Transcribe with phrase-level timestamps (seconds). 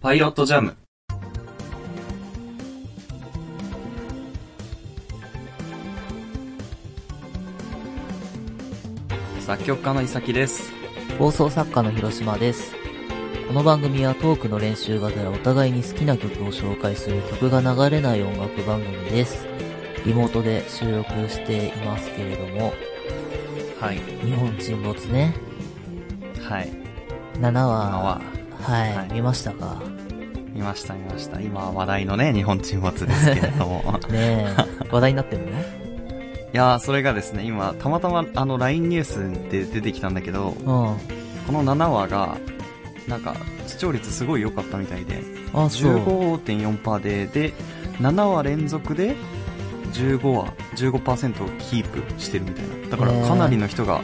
[0.00, 0.76] パイロットジャム。
[9.40, 10.70] 作曲家の伊崎です。
[11.18, 12.76] 放送作家の広島です。
[13.48, 19.48] この番組はトークの練習がてらお互いに好きな曲を紹介する曲が流れない音楽番組です。
[20.06, 22.72] リモートで収録していますけれども、
[23.80, 23.98] はい。
[24.24, 25.34] 日本沈没ね。
[26.48, 26.70] はい。
[27.40, 29.80] 7今話、は、はい、はい見ましたか？
[30.54, 31.40] 見ました見ました。
[31.40, 33.82] 今話題のね、日本沈没ですけれども。
[34.10, 34.56] ねえ、
[34.90, 35.52] 話題になってるのい
[36.52, 40.64] やー、それがですね、今、たまたまあの LINE ニュースで出てきたんだけど、うん。
[40.64, 40.96] こ
[41.52, 42.36] の7話が、
[43.06, 45.22] なんか、視聴率すごい良かったみたいで、
[45.54, 45.96] あ、そう。
[45.98, 47.52] 15.4%で、で、
[48.00, 49.14] 7話連続で、
[49.92, 52.88] 15話、15%をキープしてるみたいな。
[52.90, 54.00] だからかなりの人が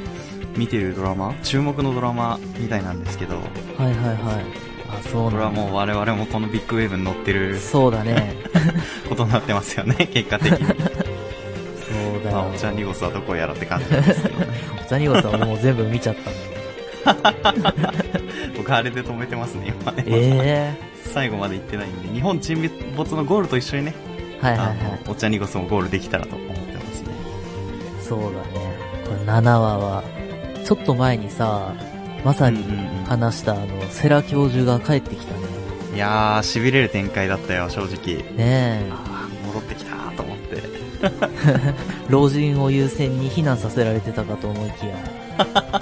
[0.56, 3.44] 見てるドラマ、注目のドラマみたいなんですけど、はい
[3.86, 4.74] はいはい。
[4.88, 5.50] あ、そうこれは。
[5.50, 8.36] もう我々もこのビッグウェーブに乗ってるそうだね。
[9.08, 10.58] ことになってますよね、 結果的に。
[10.58, 12.36] そうだよ。
[12.36, 14.46] まあ、お茶ニゴスはどこやらって感じなんですけどね。
[14.88, 17.84] ザニゴさん俺もう全部見ちゃったんだよ。
[18.56, 20.04] 僕あれで止めてますね、今ね。
[20.06, 20.74] え
[21.12, 23.94] 最後まで行ってないんで、日本沈没のゴールと一緒にね、
[24.42, 24.76] えはいはいはい。
[25.08, 27.08] お茶ニゴスもゴールできたらと思ってますね。
[28.00, 28.34] そうだね。
[29.04, 30.02] これ7話は、
[30.64, 31.74] ちょっと前にさ、
[32.24, 35.40] まさにうんうんうん話したあの、セラ教授が帰ってきたね。
[35.94, 38.16] いやー、痺れる展開だったよ、正直。
[38.16, 38.90] ねえ。
[38.90, 40.62] あー戻ってきたと思って。
[42.08, 44.96] 老人を優先に避難させられてたかと思いきや。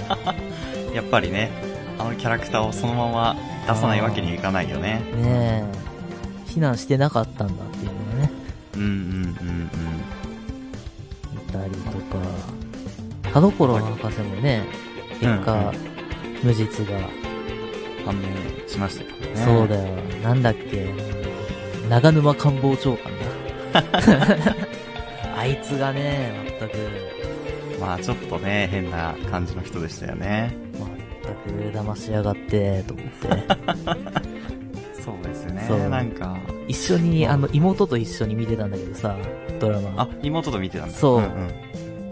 [0.93, 1.49] やっぱりね、
[1.97, 4.95] あのキャラクターをそのまま出さないわけにはいかないよね。
[4.95, 5.63] ねえ。
[6.47, 8.31] 避難してなかったんだっていうのがね、
[8.75, 9.69] うんうんうん
[11.35, 12.52] いたりとか。
[13.33, 14.63] 田所博士もね、
[15.19, 15.93] 結果、うん
[16.43, 17.03] 無実が、うん。
[18.05, 19.35] 判明しましたけどね。
[19.37, 19.95] そうだよ。
[20.21, 20.93] なんだっけ、
[21.89, 23.11] 長沼官房長官
[23.73, 23.83] だ。
[25.37, 30.53] あいつがね、全く、まあちょっとね、変な感じの人でしたよね。
[31.47, 33.27] 全く騙しやがって、と思って。
[35.01, 35.65] そうですね。
[35.67, 39.15] そうなんか、一緒に、あの、妹と一緒に見てたんだけどさ、
[39.59, 39.93] ドラマ。
[40.03, 40.93] あ、妹と見てたんだ。
[40.93, 41.27] そうんん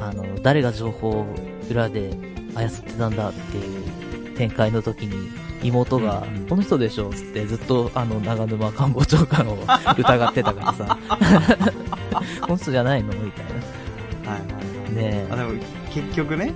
[0.02, 1.26] あの、誰が情報を
[1.70, 2.12] 裏で
[2.56, 5.30] 操ってたんだっていう展開の時に、
[5.64, 9.58] 妹が、この人でしょつってずっとあの、長沼官房長官を
[9.98, 10.98] 疑ってたからさ、
[12.42, 13.14] この人じゃないの？
[13.14, 14.52] みたいはいはい
[14.86, 14.94] はい。
[14.96, 15.02] な。
[15.02, 15.52] ねあ、でも、
[15.94, 16.52] 結局ね、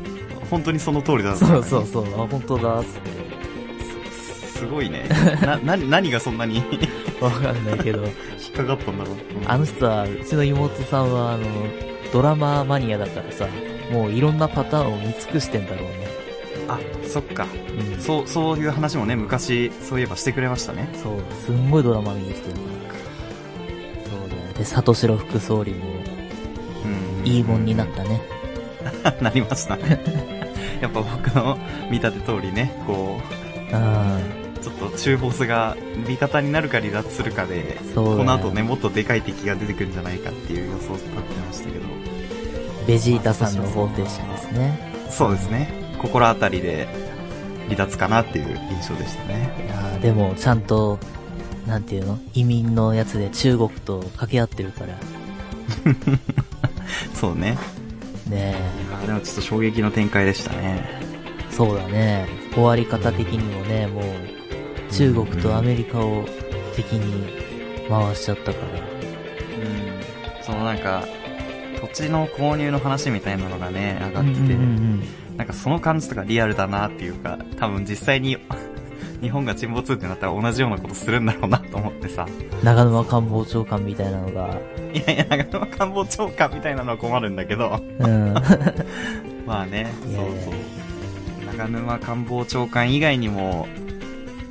[0.49, 1.35] 本当にその通りだえ。
[1.35, 3.25] った、そうそうそう、あ、本当だ、つって。
[4.53, 5.07] すすごいね。
[5.41, 6.63] な、 な、何がそんなに
[7.21, 8.11] わかんないけど、引っ
[8.57, 9.15] かかったんだろう。
[9.41, 11.43] うんあの人は、うちの妹さんは、あの、
[12.13, 13.47] ドラママニアだからさ、
[13.91, 16.07] もういろんなパターンを見尽くしてんだろうね。
[16.67, 17.45] あ、そっか。
[17.93, 17.99] うん。
[17.99, 20.89] そう、そういう話もね、昔、そういえばしてくれましたね。
[21.01, 22.59] そう、すんごいドラマ見に来てるか
[22.93, 24.09] ら。
[24.09, 24.53] そうだよ。
[24.57, 25.85] で、里城副総理も、
[27.19, 27.27] うん。
[27.27, 28.21] いいもんになったね。
[29.21, 29.99] なりましたね。
[30.81, 31.57] やっぱ僕の
[31.89, 33.19] 見立て通りね、こ
[33.71, 35.77] あう、ちょっと中ボスが
[36.07, 41.85] 味方になるか離脱するかで、あ、そうだよこの後ね、もっとでかい敵が出てくるんじゃないかっていう予想になってましたけど。
[42.87, 44.79] ベジータさんの方程式ですね。
[45.11, 45.69] そうですね。
[46.01, 46.87] 心当たりで
[47.65, 49.53] 離脱かなっていう印象でしたね。
[49.67, 50.97] いやーでも、ちゃんと、
[51.67, 52.17] なんていうの？
[52.33, 54.97] 移民のやつで中国と掛け合ってるから。
[57.13, 57.55] そうね。
[58.27, 58.55] ね
[59.05, 60.83] でもちょっと衝撃の展開でしたね。
[61.51, 62.27] え、そうだね。
[62.55, 64.44] 終わり方的にもね、もう、
[64.91, 66.25] 中国とアメリカを
[66.75, 67.27] 敵に
[67.89, 68.79] 回しちゃったから。
[68.79, 70.43] うん。
[70.43, 71.05] そのなんか、
[71.81, 75.03] 土地の購入の話みたいなのがね、上がってて、うんうんうん
[75.37, 78.37] なんかその感じとかリアルだなっていうか、多分実際に
[79.21, 82.25] 日本が沈没ってなったら同じようなことするんだろうなと思ってさ。
[82.63, 84.59] 長沼官房長官みたいなのが、
[84.93, 87.81] いやいや、長野官房長官みたいなのは困るんだけど。
[87.99, 88.33] うん。
[89.45, 91.57] まあね、そうそう。
[91.57, 93.67] 長沼官房長官以外にも、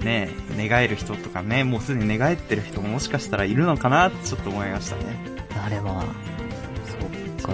[0.04, 5.02] ね、願える人とかね、もうすでに願えてる人ももしかしたらいるのかなってちょっと思いましたね。
[5.64, 6.04] あれは、
[6.86, 7.52] そっか。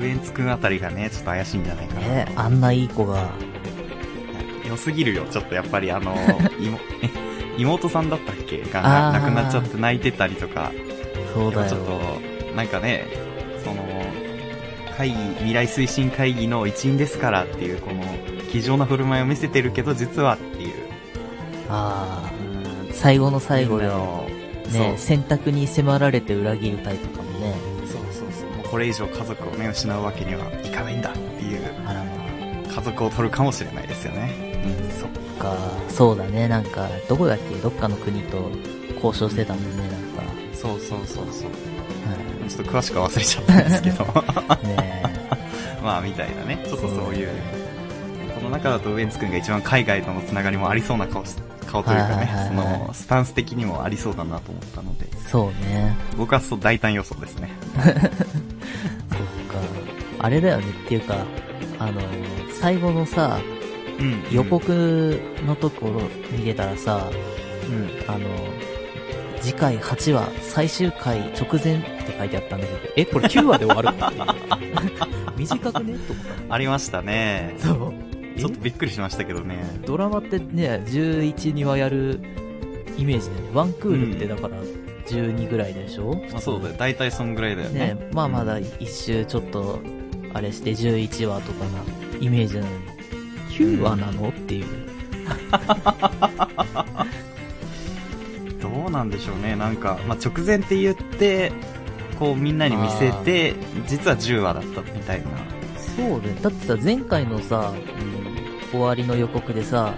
[0.00, 2.00] ウエンツくんあたりがね、ちょっと怪しいんじゃないかな。
[2.06, 3.28] え、あんないい子が、
[4.68, 6.14] 良すぎるよ、ちょっとやっぱりあの、
[6.60, 6.78] 妹
[7.58, 8.62] 妹さんだったっけ？
[8.72, 10.70] が亡くなっちゃって泣いてたりとか、
[11.34, 11.68] そうだよ。
[11.68, 13.06] ちょっと、なんかね、
[13.64, 13.82] その、
[14.96, 18.04] 会議、未来推進会議の一員ですからっていう、この、
[18.52, 20.38] 気丈な振る舞いを見せてるけど、実は。
[21.68, 24.26] ああ、うん最後の最後で、よ。
[24.72, 27.54] ね、そ選択に迫られて裏切るタイプかもね。
[27.84, 28.50] うそうそうそう。
[28.56, 32.10] もうこれ以上家族をね、失うわけにはいかないんだっていう、あらま
[32.74, 34.30] 家族を取るかもしれないですよね。
[34.64, 35.56] あ、うん、そっか、
[35.88, 37.54] そうだね、なんか、どこだっけ？
[37.56, 38.50] どっかの国と
[38.96, 39.88] 交渉してたもんね、なん
[40.26, 40.32] か。
[40.52, 41.50] そうそうそうそう。
[41.50, 44.04] はちょっと詳しくは忘れちゃったんですけど。
[44.64, 44.66] い。
[44.66, 45.02] ね
[45.82, 46.58] まあ、みたいなね。
[46.66, 47.28] ちょっとそういう。
[48.34, 51.34] この中だとウエンツくんが一番海外とのつながりもありそうな顔し、
[51.70, 55.96] 顔というかはいはいね、そはいはいの、スタンス的にもありそうだなと思ったので、そうね。
[56.16, 57.50] 僕はそう大胆予想ですね。
[57.84, 58.08] そっか。
[60.20, 61.16] あれだよねっていうか、
[61.78, 62.00] あの、
[62.60, 63.38] 最後のさ、
[64.00, 64.42] うん予。
[64.44, 66.00] 告のところ
[66.32, 67.08] 見てたらさ、
[67.68, 67.90] うん。
[68.12, 68.26] あの、
[69.40, 74.34] 次回8話、最終回直前って書いてあったんだけど、え、これ9話で終わるの？
[75.36, 75.94] 短くね？
[75.98, 76.54] と思ったの。
[76.54, 77.54] ありましたね。
[77.58, 78.07] そう。
[78.38, 79.58] ちょっとびっくりしましたけどね。
[79.84, 82.20] ドラマってね、11、2話やる
[82.96, 83.50] イメージだよね。
[83.52, 84.56] ワンクールってだから
[85.06, 86.74] 12ぐらいでしょ、まあそうだよ。
[86.78, 87.94] 大体そんぐらいだよね。
[87.94, 89.80] ね、まあまだ一周ちょっと、
[90.34, 91.82] あれして11話とかな
[92.20, 92.74] イメージなのに、
[93.50, 94.28] 9話なの？
[94.28, 94.66] っていう。
[98.60, 99.56] どうなんでしょうね。
[99.56, 101.52] なんか、まあ、直前って言って、
[102.18, 103.54] こうみんなに見せて、
[103.86, 105.26] 実は10話だったみたいな。
[105.96, 106.34] そうだよ。
[106.42, 107.72] だってさ、前回のさ、
[108.70, 109.94] 終わりの予告でさ、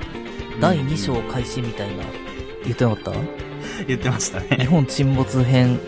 [0.61, 2.05] 第2章開始みたいな、
[2.65, 3.85] 言ってなかった？
[3.87, 4.65] 言ってました日ね。
[4.67, 5.79] 本沈没編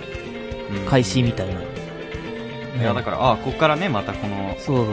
[0.71, 1.61] うん開始みたいな。
[1.61, 4.87] いや、だから、ああ、こっからね、またこのそう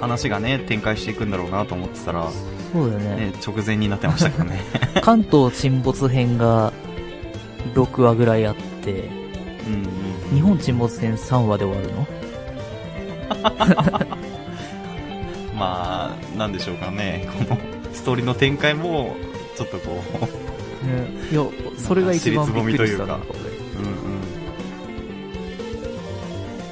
[0.00, 2.28] 話がね、展開していくんだろうなと思ってたら、
[2.72, 3.16] そうだよね。
[3.26, 4.60] ね、直前になってましたからね。
[5.02, 6.72] 関東沈没編が
[7.74, 12.06] 6話ぐらいあって、うん日本沈没編3話で終わるの？
[14.24, 14.29] うん。
[15.60, 17.28] まあ、なんでしょうかね。
[17.46, 17.58] この、
[17.92, 19.14] ストーリーの展開も、
[19.56, 20.02] ちょっとこ
[20.82, 21.44] う、ね、いや、
[21.76, 23.14] それが一番びっくりしたな。
[23.14, 23.24] うんうん。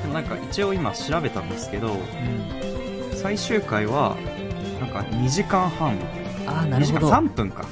[0.00, 3.16] でもなんか一応今調べたんですけど、うん。
[3.16, 4.16] 最終回は、
[4.80, 5.98] なんか2時間半、
[6.46, 7.16] ああ、な2時間るほど。
[7.18, 7.66] 3分か、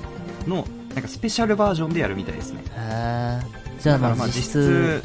[0.47, 2.63] の、なんかスペシャルバージョンでやるみたいですね。
[2.75, 5.03] へーじゃあまあ実質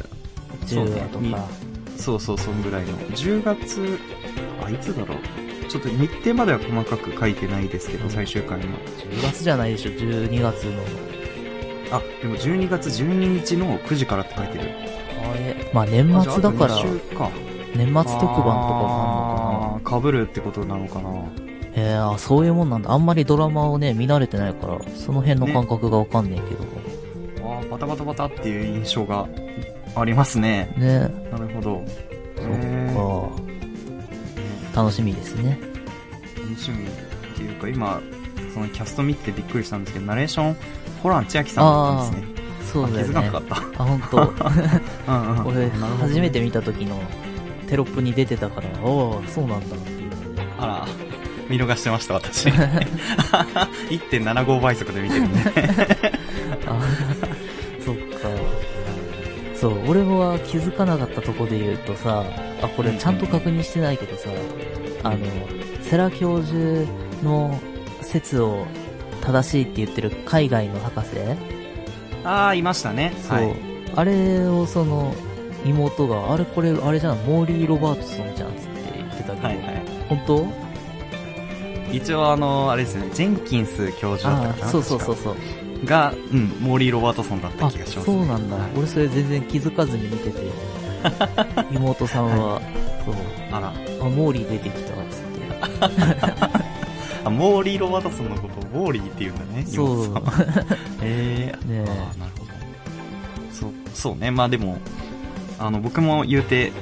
[0.66, 1.48] そう10ねに話とか。
[1.96, 2.98] そうそう、そんぐらいの。
[2.98, 3.98] 10月、
[4.62, 5.18] あ、いつだろう。
[5.68, 8.64] ちょっと日程までは細かく書いてないですけど、最終回の。
[8.64, 10.82] 10月じゃないでしょ、12月の。
[11.92, 14.64] あ、でも12月12日の9時からって書いてる。
[15.30, 17.30] あれまあ年末だからあ、じゃああと2週か。
[17.74, 21.00] 年末特番とかもああー被るってことなのかな。
[21.00, 21.42] んのかな
[21.74, 22.92] へえ、あ、そういうもんなんだ。
[22.92, 26.64] あんまりドラマをね、見慣れてないから、その辺の感覚がわかんねえけど。
[27.48, 29.26] あーバタバタバタっていう印象が
[29.94, 30.74] ありますね。
[30.76, 31.10] ね。
[31.30, 31.82] なるほど。
[32.36, 33.51] そっか。
[34.74, 35.58] 楽しみですね。
[36.36, 36.90] 楽しみっ
[37.36, 38.00] ていうか、今、
[38.52, 40.56] そのキャスト見てびっくりしたんですけど、ナレーション、
[41.02, 42.32] ホラン千秋さんだったんですね。
[42.72, 43.32] そうだよねあ気づかな。
[43.32, 43.56] かった。
[43.82, 44.16] あ、本当。
[45.08, 45.46] うんうん。
[45.46, 45.70] 俺、
[46.00, 47.00] 初めて見た時の
[47.68, 50.10] テロップに出てたから、おおそうなんだっていう。
[50.58, 50.86] あら、
[51.48, 52.48] 見逃してました、私。
[52.48, 55.28] 1.75倍速で見てるね。
[59.92, 62.24] 俺は気づかなかったとこで言うとさ、
[62.62, 64.30] あ、これちゃんと確認してないけどさ、
[65.02, 65.18] あの、
[65.82, 66.90] セラ教授
[67.22, 67.60] の
[68.00, 68.66] 説を
[69.20, 71.10] 正しいって言ってる海外の博士？
[72.24, 73.12] あー、いましたね。
[73.20, 73.54] そう、はい。
[73.94, 75.14] あれをその、
[75.66, 79.82] 妹が、あれこれ、あれじゃん、モーリー・ロバートソンじゃんっつって言ってたけど、はいはい。
[80.08, 80.46] 本当？
[81.92, 84.64] 一応あの、あれですね、ジェンキンス教授だったかな？
[84.64, 85.36] ああ、そうそうそう確そう。
[85.86, 88.70] かが、うん、モーリー・ロバートソンだったあ気がします、そうなんだはい。
[88.76, 90.40] 俺それ全然気づかずに見てて、
[91.70, 92.60] 妹さんは、
[93.04, 93.14] そう、
[93.50, 93.68] あら。
[93.68, 93.72] あ、
[94.04, 96.62] モーリー出てきたっつって。
[97.24, 99.64] あ、モーリー・ロバートソンのことをモーリーって言うんだね。
[99.66, 100.22] そう
[101.02, 102.52] えー、ねえあーなるほど。
[103.52, 104.30] そう、そうね。
[104.30, 104.78] まあでも、
[105.58, 106.72] あの、僕も言うて、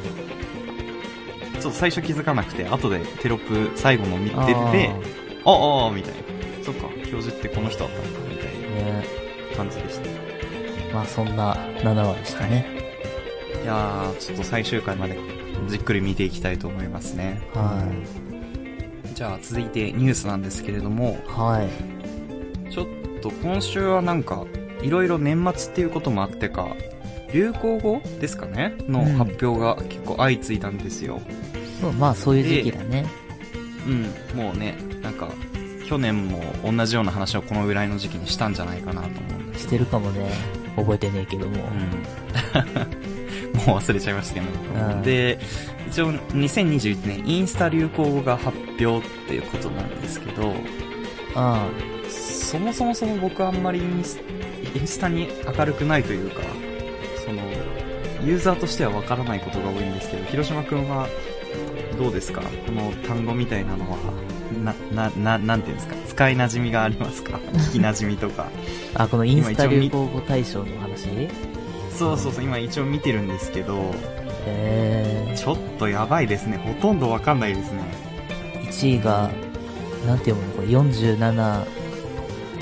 [1.61, 4.41] ちょっと最初気づかなくて、後でテロップ最後の見てて、
[5.45, 6.65] あああ、みたいな。
[6.65, 8.30] そっか、教授ってこの人だったのか、みたい
[8.85, 9.05] ね
[9.51, 10.07] な感じでした。
[10.07, 10.13] い
[10.93, 12.81] まあそんな7話でしたね。
[13.67, 15.19] やー、ちょっと最終回まで
[15.69, 17.41] じっくり見ていきたいと思いますね。
[17.55, 17.87] は
[19.15, 21.31] じゃあ続いてニュースなんですけれども、い。
[21.31, 21.69] は
[22.69, 22.73] い。
[22.73, 22.87] ちょっ
[23.21, 24.47] と今週はなんか、
[24.83, 26.75] いろいろ年末っていうこともあってか、
[27.33, 28.75] 流行語ですかね？
[28.89, 31.21] のうん発表が結構相次いだんですよ。
[31.81, 33.07] そう、まあそういう時期だね。
[33.87, 35.29] うん、もうね、なんか、
[35.91, 40.31] 去年も同じような話をこのぐらいの時期にしたんじゃないかなと思うんですしてるかもね。
[40.77, 41.57] 覚えてねえけども。
[41.57, 41.63] うん。
[43.67, 44.47] もう忘れちゃいましたけど。
[44.47, 45.41] うんで、
[45.89, 50.55] 一応2021年インスタ流行語が発表っていうことなんですけど、
[51.35, 51.67] あ
[52.09, 54.21] そもそもそも僕はあんまりインス
[54.77, 55.27] インスタに
[55.59, 56.43] 明るくないというか、
[57.27, 57.43] その、
[58.25, 61.09] ユーザーとしてはわからないことが多いんですけど、広島くんは
[61.99, 62.43] どうですか？
[62.65, 63.99] この単語みたいなのは、
[64.61, 65.95] な、な、な、なんていうんですか？
[66.09, 67.39] 使い馴染みがありますか？
[67.53, 68.47] 聞き馴染みとか。
[68.95, 71.29] あ、このインスタ流行語大賞の話？
[71.97, 73.95] そうそうそう、今一応見てるんですけど、
[74.47, 76.57] えちょっとやばいですね。
[76.59, 77.83] ほとんどわかんないですね。
[78.65, 79.31] ー、1位が、
[80.07, 80.53] なんて読むの？
[80.55, 81.65] これ47、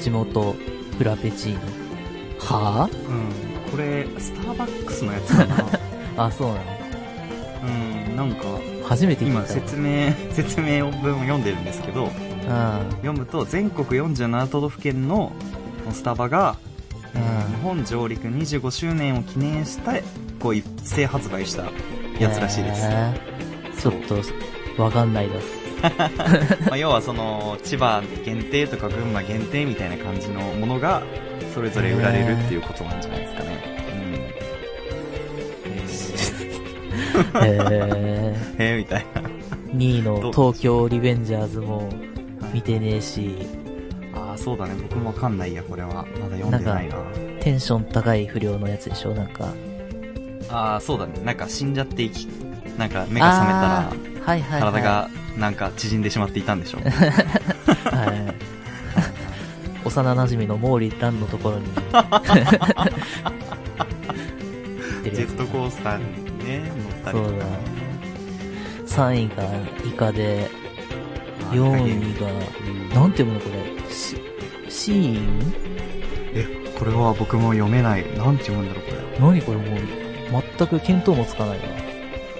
[0.01, 0.57] 地元、
[0.99, 1.61] フラペチーノ。
[2.41, 3.71] はうん。
[3.71, 5.57] これ、スターバックスのやつかな。
[5.57, 5.79] ぁ
[6.17, 6.61] あ、そうなの？
[8.09, 8.45] うん、なんか、
[8.89, 9.45] 初めて聞いたわ。
[9.45, 12.11] 今説明、 説明文を読んでるんですけど、
[12.49, 15.33] あ読むと全国47都道府県の
[15.93, 16.57] スタバが、
[17.15, 17.57] えーうん。
[17.57, 20.03] 日本上陸25周年を記念して
[20.41, 21.65] こう一斉発売した
[22.19, 23.95] やつらしいです、へーちょっ
[24.77, 25.69] と、わかんないです。
[26.67, 31.03] まあ、要はその千葉限定とか群馬限定みたいな感じのものが
[31.55, 33.78] それぞれ売られるっていうことなんじゃないですかね、
[37.21, 39.23] へーー、えーみたいな
[39.75, 41.89] 2位の東京リベンジャーズも
[42.53, 43.37] 見てねえし、
[44.15, 46.97] ああそうだね僕もわかんないやこれはまだ読んでないな
[47.41, 49.15] テンション高い不良のやつでしょ？
[49.15, 49.49] なんか。
[50.51, 52.11] ああそうだねなんか死んじゃって
[52.79, 54.73] なんか目が覚めたらあーはいはい、はい。
[54.73, 56.83] 体がなんか縮んでしまっていたんでしょう。
[56.85, 56.89] は
[58.07, 58.09] い。
[59.85, 61.67] 幼馴染の毛利蘭のところに。
[61.67, 66.05] ジェットコースターに
[66.45, 67.47] ね、乗ったりとかそうだ。
[68.87, 69.45] 3位が
[69.87, 70.49] イカで、
[71.51, 72.33] あ4イ位が、う
[72.71, 73.91] んなんて読むのこれ？
[73.91, 74.17] シ、
[74.69, 75.53] シーン？
[76.35, 76.45] え、
[76.79, 78.03] これは僕も読めない。
[78.17, 78.99] なんて読むんだろう、これ。
[79.21, 81.65] 何これもう、全く見当もつかないな。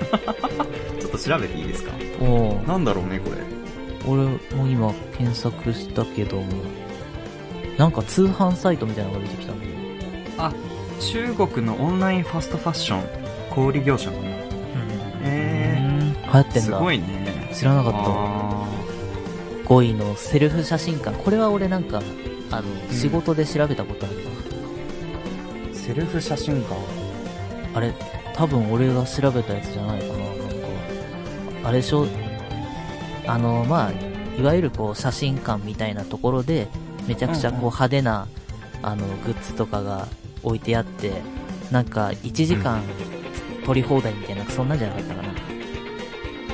[1.01, 1.93] ちょっと調べていいですか？
[2.21, 3.37] おうなんだろうね、これ。
[4.07, 6.45] 俺も今検索したけども、
[7.77, 9.73] なんか通販サイトみたいなのが出てきたんだよ。
[10.39, 10.53] あ、
[11.01, 13.03] 中国のオンラインファストファッション、
[13.51, 14.19] 小売業者の
[16.33, 16.79] 流行ってー、んだ。
[16.79, 17.51] すごいね。
[17.55, 17.99] 知らなかった。
[18.01, 18.67] あ
[19.67, 21.17] 5位のセルフ写真館。
[21.23, 22.01] これは俺なんか、
[22.51, 24.23] あの、ん仕事で調べたことあるわ。
[25.73, 26.75] ーセルフ写真館？
[27.75, 27.93] あれ、
[28.35, 30.35] 多分俺が調べたやつじゃないかな、なんか。
[31.65, 32.07] あれでしょ？
[33.27, 33.93] あの、まあ、
[34.41, 36.69] いわゆるこう、写真館みたいなところで、
[37.07, 38.27] めちゃくちゃこううんうん派手な、
[38.83, 40.09] あの、グッズとかが
[40.43, 41.13] 置いてあって、
[41.71, 42.81] なんか、1時間
[43.67, 45.28] 撮り放題みたいな、そんなんじゃなかったかな。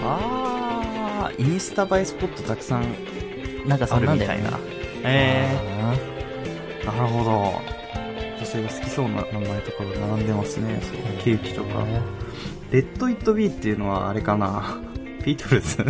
[0.05, 2.85] あー、インスタ映えスポットたくさん
[3.67, 4.61] なんかそあんなんだよねるみたいな。。
[5.05, 5.49] え
[6.87, 7.75] あー、なるほど。
[8.39, 10.79] 女性が好きそうな名前とかが並んでますね。
[10.83, 11.85] そうーケーキとか。
[12.71, 14.81] Let It Be っていうのはあれかな
[15.25, 15.85] ビートルズ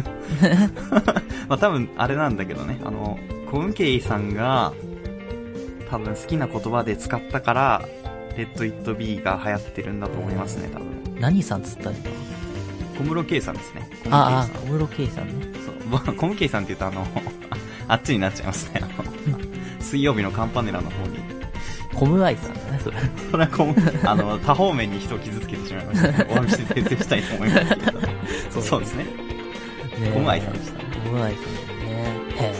[1.49, 2.81] まあ多分あれなんだけどね。
[2.85, 3.19] あの、
[3.51, 4.73] コムケイさんが
[5.91, 7.83] 多分好きな言葉で使ったから、
[8.37, 11.21] Let It Be が流行ってるんだと思いますね、多分。
[11.21, 11.97] 何さんつったら
[12.97, 13.89] 小室圭さんですね。
[14.05, 15.47] 小室圭ああ、小室圭さんね。
[15.65, 17.07] そう僕コムケイさんって言うとあの、
[17.89, 18.81] あっちになっちゃいますね。
[18.83, 19.39] あの
[19.81, 21.19] 水曜日のカンパネラの方に。
[21.95, 22.97] コムアイさんだね、それ。
[23.31, 23.75] それはこう、
[24.09, 26.27] あの、多方面に人を傷つけてしまいました、ね。
[26.29, 28.01] お詫びして訂正したいと思いますけど。
[28.51, 29.05] そうそうですね。
[29.05, 29.11] ね
[30.13, 30.85] コムアイさんでしたね。
[31.05, 31.57] コムアイさんだね。
[32.37, 32.53] へ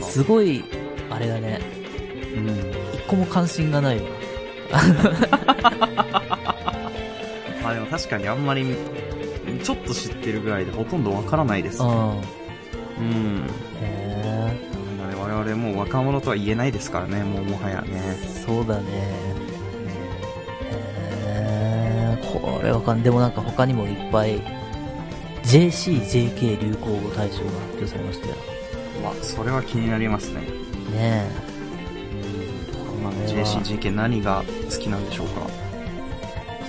[0.00, 0.02] え。
[0.02, 0.64] すごい、
[1.10, 1.60] あれだね。
[2.36, 2.48] うん。
[2.94, 4.02] 一個も関心がないわ。
[7.62, 8.76] まあでも確かにあんまり、
[9.62, 11.82] ちょっと知ってるぐらいでほとんどわからないです。
[11.82, 11.90] ううん。
[11.90, 11.94] ん。
[13.80, 14.58] へ
[14.98, 17.88] なので我々もう若者とは言えないですからね、もうもはやね。
[17.92, 18.16] え。
[18.46, 18.84] そうだね。
[18.88, 18.92] へ
[21.24, 22.18] え。
[22.32, 24.40] これわかんでもなんか他にもいっぱい、
[25.44, 28.34] JCJK 流行語大賞が発表されましたよ。
[29.04, 30.40] わ、それは気になりますね。
[30.92, 31.26] ね
[33.02, 35.40] まあ、これは JCGK 何が好きなんでしょうか？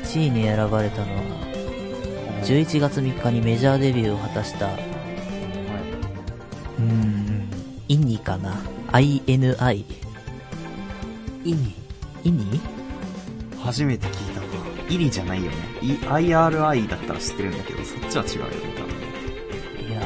[0.01, 0.03] え。
[0.03, 1.21] 1位に選ばれたのは、
[2.43, 7.47] 11月3日にメジャーデビューを果たした、うーん、
[7.87, 9.83] イニかな ?INI。
[11.45, 11.75] イニ
[12.23, 12.59] イニ？
[13.63, 14.47] 初めて聞いたわ。
[14.89, 15.57] イリじゃないよね。
[15.81, 15.97] I-
[16.27, 20.01] IRI だったら知ってるんだけど、そっちは違うよね、いや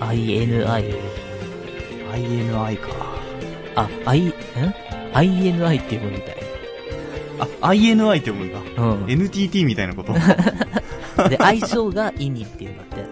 [0.00, 0.64] ー、INI。
[0.66, 2.22] 多分。
[2.22, 2.88] INI か。
[3.76, 4.30] あ、I、ん
[5.14, 6.36] ?INI って読むみたい。
[7.38, 8.82] あ、INI って読むんだ。
[8.82, 9.10] うん。
[9.10, 10.12] NTT みたいなこと？
[11.32, 13.06] で、相性がイニっていうんだって。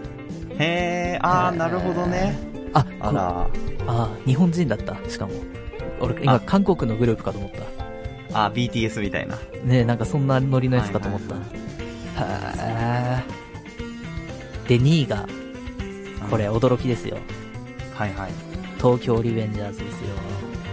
[0.59, 2.39] へー、あー、なるほどね。
[2.75, 3.49] あ、こあら。
[3.87, 5.33] あ、日本人だった、しかも。
[6.01, 7.51] 俺、今、あ韓国のグループかと思っ
[8.31, 8.45] た。
[8.45, 9.37] あ、BTS みたいな。
[9.65, 11.35] ねえ、なんかそんなノリのやつかと思った。
[11.35, 11.41] は
[12.59, 15.27] へーで、2位が、
[16.29, 17.17] これ、うん驚きですよ。
[17.95, 18.31] はいはい。
[18.77, 20.09] 東京リベンジャーズですよ。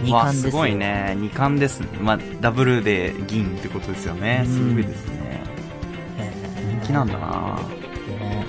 [0.02, 0.50] 2わ冠ですよ。
[0.50, 0.74] すごい。
[0.74, 1.16] ね。
[1.18, 1.88] 2冠ですね。
[2.02, 4.42] まあ、ダブルで銀ってことですよね。
[4.44, 5.17] うんすごいですね。
[6.88, 7.58] 人気なんだな
[8.18, 8.46] ね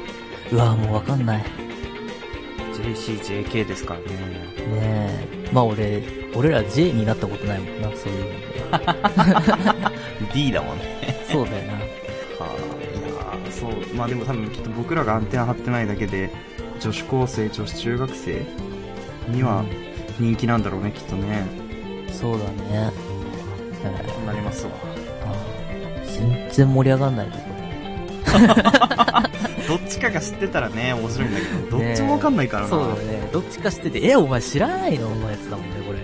[0.51, 1.45] うわもうわかんない。
[2.73, 4.05] JCJK ですからね。
[4.05, 4.13] ね
[4.71, 5.49] え。
[5.51, 6.01] まあ俺、
[6.33, 9.91] 俺ら J になったことないもんな、そういう意味では。
[10.33, 11.23] D だもんね。
[11.29, 11.73] そうだよな。
[11.73, 11.79] は
[12.39, 12.53] あ、
[12.97, 13.95] いやーそう。
[13.95, 16.31] まあでも多分きっと僕らがアンテナ張ってないだけで、
[16.79, 18.45] 女子高生、女子中学生
[19.27, 19.65] には
[20.17, 21.45] 人気なんだろうね、きっとね。
[22.11, 22.91] そうだね。
[23.83, 24.71] えーなりますわ。
[25.25, 25.33] あ
[26.05, 27.48] 全然盛り上がんないとこ
[29.67, 32.69] どっちかが知ってたらね、面白いんだけど、どっちもわかんないからな。
[32.69, 33.29] そうだよね。
[33.31, 35.09] どっちか知ってて、え、お前知らないの？
[35.15, 35.99] のやつだもんね、これ。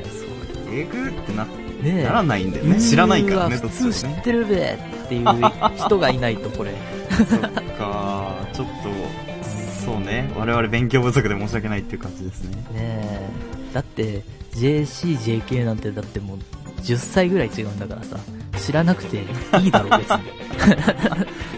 [0.77, 1.49] えぐってな、ね
[1.85, 2.03] え。
[2.03, 2.79] ならないんだよね。
[2.81, 3.93] 知らないからね、どっちもね。
[3.93, 4.55] 普通知ってるべ
[5.05, 5.25] っていう
[5.77, 6.71] 人がいないと、これ。
[7.11, 7.39] そっ
[7.77, 8.73] か、ちょっと、
[9.85, 10.29] そうね。
[10.35, 12.55] 我々勉強不足で申し訳ないっていう感じですね。
[12.57, 13.29] ねえ。
[13.73, 14.23] だって、
[14.55, 16.37] JC、JK なんてだってもう、
[16.81, 18.17] 10歳ぐらい違うんだからさ、
[18.65, 19.17] 知らなくて
[19.61, 20.17] いいだろ、別に。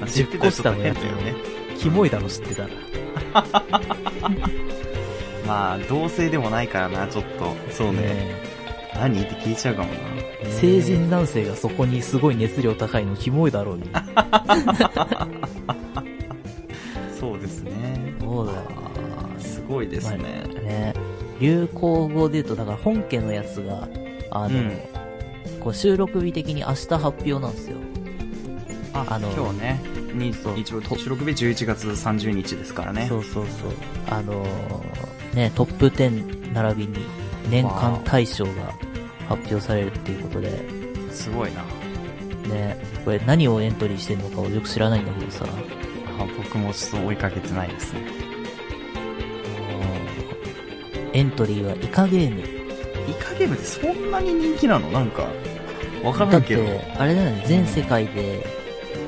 [0.27, 1.35] 10個下のやつよね。
[1.77, 2.69] キモいだろ、知ってたら。
[5.47, 7.55] まあ、同性でもないからな、ちょっと。
[7.71, 8.01] そうね。
[8.01, 8.35] ね
[8.95, 9.21] 何？
[9.21, 9.99] って聞いちゃうかもな。
[10.41, 13.83] え成人男性がそこにすごい熱量高いのキモいだろうに。
[17.17, 18.13] そうですね。
[18.19, 18.51] そうだ
[19.39, 20.43] すごいですね。
[20.61, 20.93] ね。
[21.39, 23.87] 流行語で言うと、だから本家のやつが、
[24.31, 24.77] あの、うん
[25.67, 27.77] こう収録日的に明日発表なんですよ。
[28.93, 29.81] あ、あの今日ね、
[30.13, 33.05] にそう一応、収録日11月30日ですからね。
[33.09, 33.71] そうそうそう。
[34.09, 37.05] あのーね、トップ10並びに
[37.49, 38.51] 年間大賞が
[39.27, 40.57] 発表されるっていうことで、
[41.11, 41.63] すごいな。
[42.49, 45.43] ね、これ何をエントリーしてるのかをよく知らないんだけどさ、
[46.17, 48.07] あ僕もちょっと追いかけてないですね。
[49.57, 52.39] あのーエントリーはイカゲーム。
[52.39, 54.89] イカゲームってそんなに人気なの？
[54.91, 55.27] なんか、
[56.07, 56.63] わからだっんけど。
[56.63, 58.45] て、あれだよね、全世界で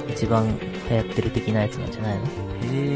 [0.10, 0.58] 一番
[0.90, 2.24] 流行ってる的なやつなんじゃないの？
[2.24, 2.28] へ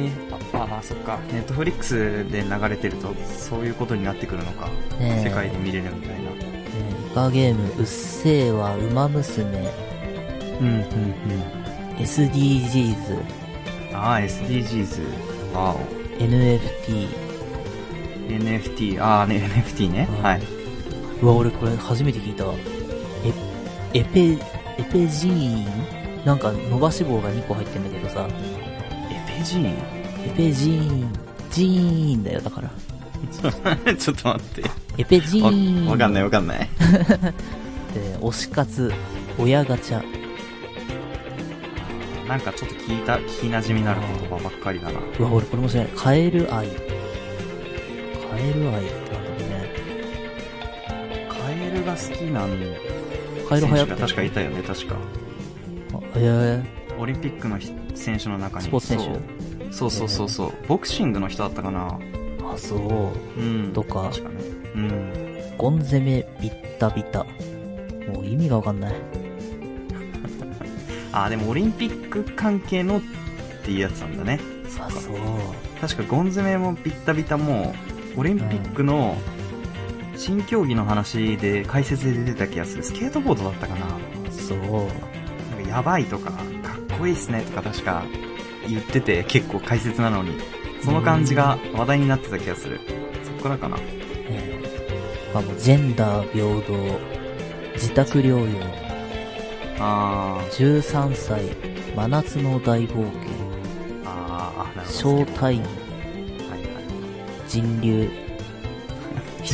[0.05, 0.09] え。
[0.53, 1.19] あ、あ、そっか。
[1.31, 1.95] ネットフリックス
[2.29, 4.67] で流れてると、そういうことになってくるのか。
[4.99, 6.31] ねえ世界で見れるみたいな。
[6.31, 6.63] ね
[7.11, 9.43] イカゲーム、うっせぇわ、ウマ娘、
[10.59, 10.83] うん、うん、うん。
[11.99, 12.95] SDGs、
[13.93, 15.01] ああ、SDGs。
[15.53, 15.75] わ
[16.19, 17.07] NFT、
[18.27, 18.31] お。
[18.31, 18.99] NFT。
[19.03, 20.07] ああ、ね、NFT ね。
[20.09, 20.41] うんはい。
[21.21, 22.53] うわ、俺これ初めて聞いたわ。
[23.23, 23.31] エ、
[23.93, 24.37] エペ、エ
[24.91, 26.25] ペジーン？
[26.25, 28.27] なんか伸ばし棒が2個入ってんだけどさ、
[29.11, 29.65] エペジーン？
[30.25, 31.13] エペジーン、
[31.51, 32.71] ジーンだよ、だから。
[33.95, 34.63] ちょっと待って。
[34.97, 35.87] エペジわーン。
[35.87, 36.69] わかんないわかんない。
[37.93, 38.91] で、推し活、
[39.37, 40.03] 親ガチャ。
[42.27, 44.99] なんかちょっと聞いた、聞き馴染みのある言葉ばっかりだな。
[45.19, 45.91] うわ、俺これも知らない。
[45.95, 46.67] カエル愛。
[46.67, 46.73] カ
[48.39, 49.69] エル愛ってなんだろうね。
[51.29, 52.59] カエルが好きなん
[53.47, 54.95] カエル流行っ確かいたよね、確か。
[55.93, 56.63] あえ
[56.97, 58.65] オリンピックのひ選手の中に。
[58.65, 59.05] スポーツ選手？
[59.71, 60.67] そうそうそうそうそう。
[60.67, 61.97] ボクシングの人だったかな。
[62.39, 63.39] ー、あ、そう。
[63.39, 63.73] うん。
[63.73, 64.35] とか確かね。
[64.75, 65.57] うん。
[65.57, 67.23] ゴン攻めビッタビタ。
[67.23, 68.95] もう意味がわかんない。
[71.11, 73.01] あ、でもオリンピック関係のっ
[73.63, 74.39] ていうやつなんだね。
[74.79, 75.15] あ、そう。
[75.79, 77.73] 確かゴン攻めもビッタビタも、
[78.15, 79.17] オリンピックの
[80.15, 82.83] 新競技の話で解説で出てた気がする。
[82.83, 83.87] スケートボードだったかな。
[84.31, 84.59] そう。
[84.59, 88.03] なんかやばいとか、かっこいいっすねとか確か
[88.67, 90.37] 言ってて、結構解説なのに。
[90.83, 92.81] その感じが話題になってた気がする。
[93.23, 93.77] そっからかな。
[94.27, 96.99] えー、まあもうジェンダー平等、
[97.75, 98.65] 自宅療養、
[99.79, 101.41] あー、13歳、
[101.95, 103.31] 真夏の大冒険、
[104.05, 104.91] あー、あ、なるほど。
[104.91, 105.71] ショータイム、はい
[106.51, 106.61] はい。
[107.47, 108.09] 人流、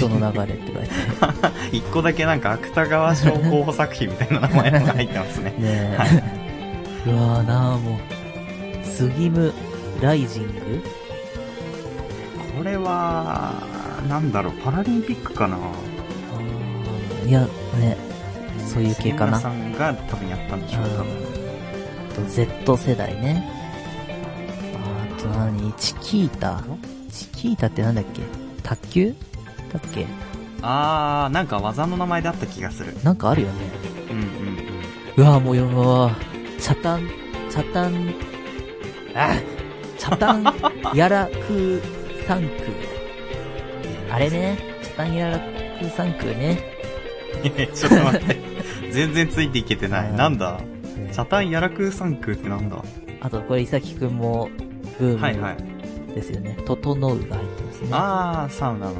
[0.07, 0.89] 人の流れって書いて
[1.21, 1.33] あ
[1.71, 5.53] 一個だけなんか芥川賞候補作品みたいな名前が入ってますね。
[5.57, 5.63] る。
[5.65, 7.09] ねはえ。
[7.09, 9.53] うわぁなぁもう、スギム、
[10.01, 10.83] ライジング？
[12.57, 13.53] これは、
[14.09, 15.57] なんだろう、パラリンピックかな
[17.25, 17.41] いや、
[17.79, 17.95] ね、
[18.67, 19.39] そういう系かな。
[19.39, 21.05] さんが多分やったんでしょう、多分。
[22.11, 23.47] あと Z 世代ね。
[25.17, 25.71] あと何？
[25.73, 26.61] チキータ？
[27.11, 28.21] チキータってなんだっけ？
[28.63, 29.15] 卓球？
[29.73, 30.05] だっけ？
[30.61, 32.93] あー、なんか技の名前であった気がする。
[33.03, 33.53] なんかあるよね。
[34.11, 35.23] うんうんうん。
[35.27, 36.11] うわもうよ、
[36.59, 37.09] チャタン、
[37.49, 38.13] チャタン、
[39.15, 39.35] あ
[39.97, 40.43] チャタン、
[40.95, 41.81] やらく、
[42.27, 42.49] サンク。
[44.11, 46.59] あれね、チャタンやらくサンクね。
[47.73, 48.37] ちょっと待って。
[48.91, 50.09] 全然ついていけてない。
[50.09, 50.59] うんなんだ？
[51.11, 52.83] チャタンヤラクーサンクーってなんだ？
[53.21, 54.49] あと、これ、いさきくんも、
[54.99, 55.57] ブはいはい。
[56.13, 56.57] ですよね。
[56.65, 57.89] 整うが入ってますね。
[57.91, 58.93] あー、サウナの。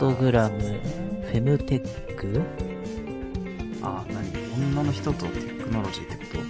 [0.00, 2.40] トグラム、フェムテック
[3.82, 4.72] あー、何？
[4.72, 6.42] 女の人とテクノロジーってこ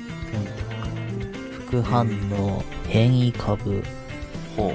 [1.67, 3.83] 副反応、変異株、
[4.55, 4.73] とほ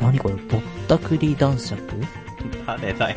[0.00, 1.80] 何これぼったくり男爵？
[2.66, 3.16] 誰だよ。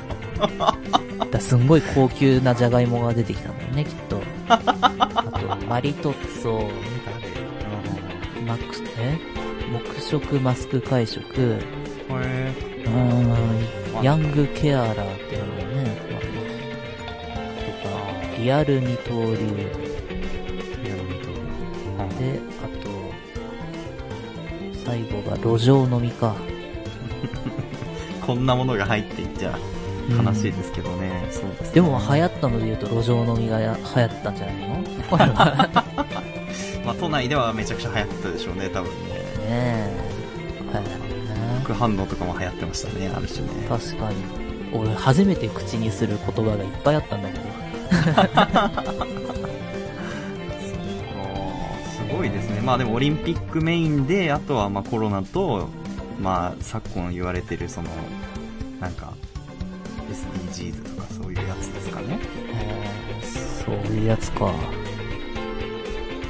[1.32, 4.22] だすんごい高級なジャガイモが出てきたんだよね、きっと。
[4.50, 6.70] あと、マリトッツォ、
[8.46, 9.18] マックス、え？
[9.74, 11.60] 黙食マスク会食、う
[12.08, 15.98] 誰へーん、ヤングケアラーっていうのだね。
[17.82, 17.96] とか、
[18.38, 19.38] リアル二刀流。
[20.84, 20.90] え。
[20.90, 21.28] やると。
[22.20, 22.90] で、あと、
[24.86, 26.36] 最後が路上飲みか。
[28.26, 29.58] こんなものが入っていっちゃ
[30.10, 31.28] うん悲しいですけどね。
[31.32, 31.72] そうです、ね。
[31.74, 34.76] でも流行ったので言うと路上飲みがや流行ったんじゃないの？
[34.82, 34.86] ね
[36.86, 38.96] まあ都内ではめちゃくちゃ流行ってたでしょうね、多分ね。
[39.48, 39.92] え。
[40.74, 41.01] はい
[41.64, 43.68] 副反応とかも流行ってましたね、ある種ね。
[43.70, 44.16] 確かに。
[44.74, 47.44] 俺初めて口にする言葉がいっぱいあったんだけど。
[51.92, 52.62] すごいですね。
[52.62, 55.70] まあでもオリンピックメインで、あとはまあコロナと、
[56.20, 57.90] まあ昨今言われてるその、
[58.80, 59.14] なんか、
[60.10, 62.20] SDGs とかそういうやつですかね。
[62.54, 64.46] えー、そういうやつか。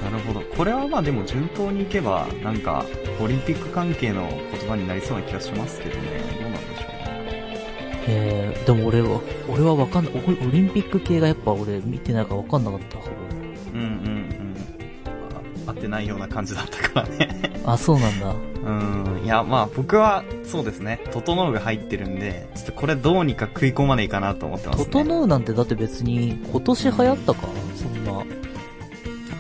[0.04, 0.42] なるほど。
[0.58, 2.86] これはまあでも順当にいけば、なんか、
[3.20, 6.22] オリンピック関係の言葉になりそうな気がしますけどね。
[6.40, 6.92] どうなんでしょうね。
[8.08, 10.14] えー、でも俺は、俺はわかんない。
[10.16, 13.12] オオリンピック系がやっぱ俺見てないからわかんなかった、ほぼ。
[13.74, 14.56] うんうんうん。
[15.68, 17.62] あ合ってないような感じだったからね。
[17.66, 18.36] あ、そうなんだ。
[18.64, 19.24] うん。
[19.24, 21.00] いや、まあ僕は、そうですね。
[21.12, 24.86] 整うが入ってるんで、ちょっとこれどうにか食い込まねえかなと思ってますね。
[24.86, 27.61] 整うなんてだって別に今年流行ったかそんな。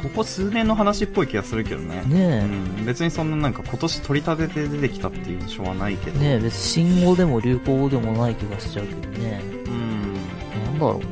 [0.01, 2.01] ここ数年の話っぽい気がするけどね。
[2.07, 2.45] ね
[2.77, 2.85] うん。
[2.85, 6.13] 別にそんななんか今年取り立てて出てきたっていう印象はないけえ。
[6.13, 6.19] ど。
[6.19, 9.41] ねえ、別に新語でも流行語でもない気がしちゃうけどね。
[9.67, 10.13] うん。
[10.65, 11.05] なんだろうね。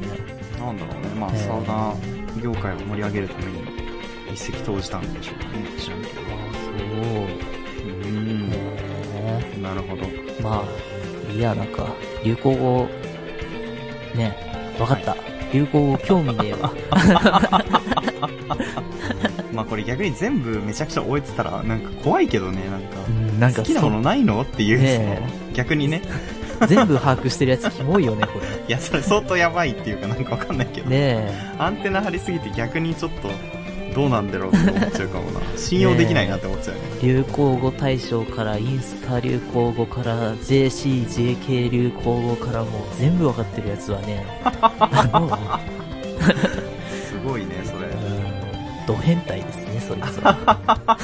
[0.60, 1.10] なんだろうね。
[1.19, 1.93] まあ、えーサウナ
[2.41, 3.63] 業界を盛り上げるために
[4.34, 5.65] 一石投じたんでしょうかね。
[5.78, 6.21] 知らんけど。
[6.21, 6.23] あ、
[8.06, 8.52] うん。
[8.52, 8.58] そ
[9.19, 9.58] う。
[9.58, 10.04] へなるほど。
[10.04, 10.41] え。
[10.41, 11.88] まあ、いいや、なんか、
[12.23, 12.88] 流行語、
[14.15, 14.36] ね
[14.78, 15.15] え、わかった。
[15.54, 16.73] 流行語興味ねえわ。
[19.54, 22.88] まあこれ逆に全部めちゃくちゃ終えてたら、なんか怖いけどね、なんか。
[23.08, 25.22] うん、なんか好きなものないのっていう、ね
[25.54, 26.02] 逆にね。
[26.68, 28.34] 全部把握してるやつキモいよね、こ
[28.68, 30.90] いや、それ相当やばいっていうかなんかわかんないけど。
[30.90, 30.98] れ。
[30.98, 33.30] ねアンテナ張りすぎて逆にちょっと、
[33.96, 35.40] どうなんだろうって思っちゃうかもな。
[35.58, 36.82] 信用できないなって思っちゃうね。
[37.02, 37.06] え。
[37.06, 44.26] 流行語大賞から、インスタ流行語から、JC、JK 流行語からもう全部わかってるやつはね、
[49.00, 50.34] 変態ですね、そいつは。
[50.46, 50.96] な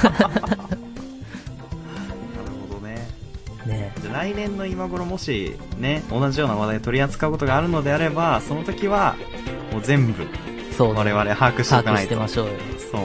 [2.44, 3.08] るほどね。
[3.66, 9.16] ねじゃあ来年の今頃もし、ね、同じような話題取り扱うことがあるのであれば、その時は、
[9.72, 10.28] もう全部、
[10.78, 11.00] そうね。
[11.00, 12.10] 我々把握しておかないと。
[12.10, 12.54] してましょうよ。
[12.92, 13.02] そう。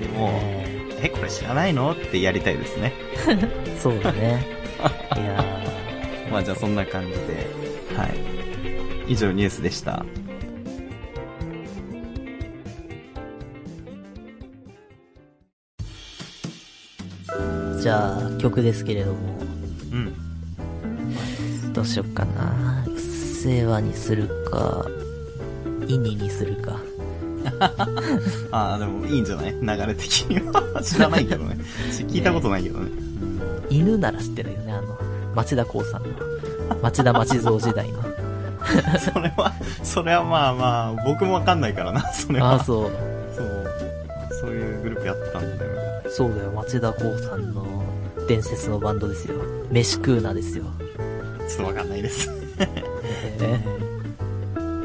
[0.00, 2.92] でも、ねえ、これ知らないのってやりたいですね。
[3.80, 4.46] そうだね。
[5.16, 5.44] いや
[6.30, 7.16] まあじゃあそんな感じで、
[7.96, 9.12] はい。
[9.12, 10.04] 以上ニュースでした。
[17.84, 19.18] じゃあ、曲ですけれども、
[19.92, 19.94] う
[21.68, 21.72] ん。
[21.74, 22.82] どうしよっかな。
[22.86, 24.86] うっせぇわにするか、
[25.86, 26.80] イニにするか。
[28.52, 29.52] ああ、でもいいんじゃない？
[29.60, 30.80] 流れ的には。
[30.82, 31.58] 知らないけどね。
[32.08, 32.90] 聞いたことないけどね。
[33.68, 34.98] 犬なら知ってるよね、あの、
[35.34, 36.08] 町田光さんの。
[36.82, 38.02] 町田町蔵時代の。
[38.98, 42.52] それは、それはまあまあ、僕もわかんないからな、 それは。
[42.52, 42.90] ああ、そう。
[43.36, 43.66] そう。
[44.40, 45.70] そういうグループやったんだよ。
[46.08, 47.64] そうだよ、町田光さんの
[48.26, 49.36] 伝説のバンドですよ。
[49.70, 50.64] 飯食うなですよ。
[51.48, 52.30] ちょっとわかんないです。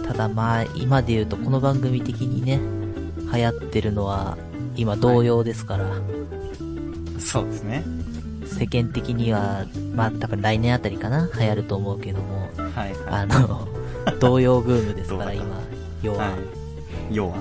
[0.05, 2.59] ただまあ、今で言うとこの番組的にね、
[3.33, 4.37] 流行ってるのは、
[4.75, 5.85] 今同様ですから、
[7.19, 7.83] そうですね。
[8.45, 13.67] 世間的には、まあ多分来年あたりかな、流行ると思うけども、はい、はあの、
[14.19, 15.45] 同様ブームですから、今、
[16.01, 16.17] 要い。
[16.17, 16.23] は。
[16.23, 16.35] はい。
[17.11, 17.37] 要は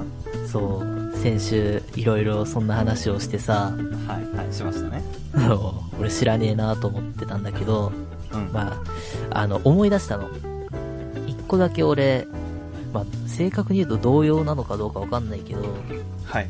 [0.47, 3.73] そう、先週、いろいろそんな話をしてさ、
[4.07, 5.03] はい、はい、しましたね。
[6.09, 7.93] 知らねえなと思ってたんだけど、
[8.33, 8.51] うん。
[8.53, 8.83] ま
[9.31, 10.29] あ、あの、思い出したの。
[11.27, 12.27] 一個だけ俺、
[12.93, 15.63] まあ、正確に言うと同様なのかどうかわかんないけど、
[16.25, 16.49] はい。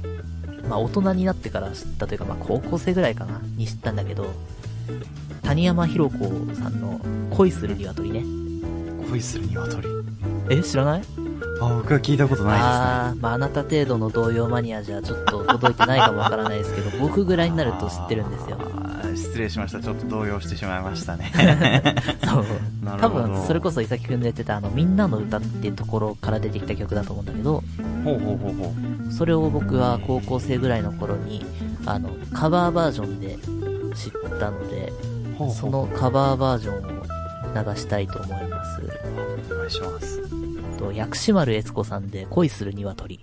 [0.69, 4.27] まあ、大人になってから知ったというか、まあ、高校生ぐらいかな、に知ったんだけど、
[5.43, 8.23] 谷山博子さんの恋する鶏ね。
[9.11, 9.89] 恋する鶏。
[10.51, 11.03] え、知らない？
[11.61, 18.59] あ、僕は聞いたことないあー、まあ、あなた程度の同様マニアじゃちょっと届いてないかもわからないですけど、僕ぐらいになると知ってるんですよ。
[19.19, 19.81] 失礼しました。
[19.81, 21.33] ちょっと動揺してしまいましたね。
[22.25, 22.45] そう。
[22.85, 27.63] なる多分、それこそ伊崎くんの言ってたあの、みんなの歌っていうところから出てきた曲だと思うんだけど、
[28.05, 28.75] ほうほうほうほ
[29.09, 29.13] う。
[29.13, 31.45] それを僕は高校生ぐらいの頃に、
[31.87, 33.39] あの、カバーバージョンで
[33.95, 34.93] 知ったので、
[35.55, 38.83] そのカバーバージョンを流したいと思います。
[39.51, 40.21] お願いします。
[40.79, 43.21] と薬師丸悦子さんで恋する鶏。